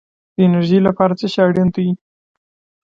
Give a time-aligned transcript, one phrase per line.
[0.35, 1.87] د انرژۍ لپاره څه شی اړین دی؟